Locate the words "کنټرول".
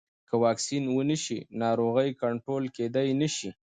2.21-2.63